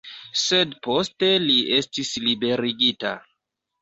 [0.43, 3.13] Sed poste li estis liberigita.